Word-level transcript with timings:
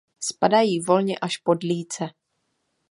Spadají 0.19 0.79
volně 0.81 1.19
až 1.19 1.37
pod 1.37 1.63
líce. 1.63 2.07